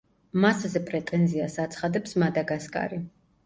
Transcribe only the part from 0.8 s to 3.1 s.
პრეტენზიას აცხადებს მადაგასკარი.